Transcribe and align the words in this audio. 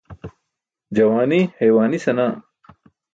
Juwaani 0.95 1.39
haywaani 1.59 1.99
senaa. 2.07 2.33